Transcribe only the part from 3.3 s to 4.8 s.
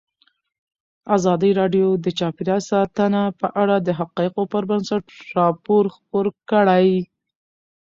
په اړه د حقایقو پر